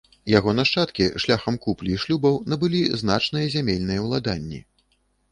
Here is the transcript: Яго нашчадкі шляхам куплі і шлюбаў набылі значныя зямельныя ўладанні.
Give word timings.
Яго 0.37 0.51
нашчадкі 0.59 1.05
шляхам 1.25 1.59
куплі 1.65 1.91
і 1.95 1.99
шлюбаў 2.03 2.39
набылі 2.53 2.81
значныя 3.01 3.51
зямельныя 3.57 3.99
ўладанні. 4.07 4.59